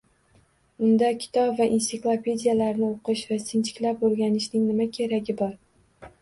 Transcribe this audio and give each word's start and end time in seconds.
Unda 0.85 1.09
kitob 1.25 1.51
va 1.59 1.67
ensiklopediyalarni 1.77 2.87
o‘qish 2.87 3.23
va 3.33 3.39
sinchiklab 3.45 4.03
o‘rganishning 4.11 4.65
nima 4.71 4.89
keragi 4.99 5.37
bor? 5.45 5.55